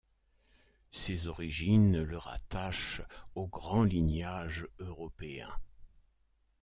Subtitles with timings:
[0.89, 3.03] Ses origines le rattachent
[3.35, 5.55] aux grands lignages européens.